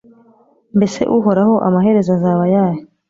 [0.77, 2.79] Mbese Uhoraho amaherezo azaba ayahe?